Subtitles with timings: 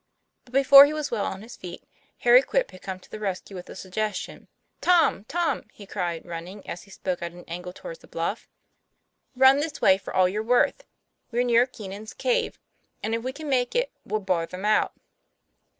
[0.45, 1.83] But before he was well on his feet,
[2.21, 4.47] Harry Quip had come to the rescue with a suggestion.
[4.81, 8.47] "Tom, Tom!" he cried, running, as he spoke, at an angle toward the bluff,
[9.35, 10.67] "run this way for all you're 70 TOM PL A YFAIR.
[10.67, 10.85] worth.
[11.31, 12.57] We're near Keenan's cave;
[13.03, 14.93] and if we can make it, we'll bar them out."